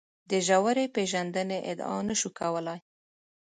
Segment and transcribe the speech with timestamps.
[0.29, 2.79] د ژورې پېژندنې ادعا نه شو کولای.